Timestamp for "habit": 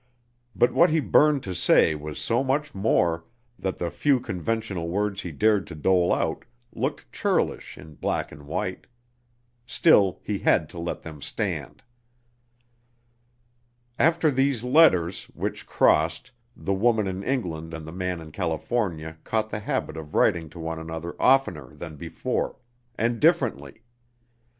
19.59-19.97